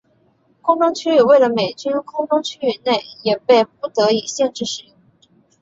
[0.63, 4.95] 空中区域为了美军空中区域内也被不得已限制使用。